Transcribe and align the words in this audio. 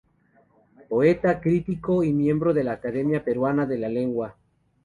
Poeta, 0.89 1.39
crítico 1.41 2.03
y 2.03 2.11
miembro 2.11 2.55
de 2.55 2.63
la 2.63 2.71
Academia 2.71 3.23
Peruana 3.23 3.67
de 3.67 3.77
la 3.77 3.87
Lengua. 3.89 4.35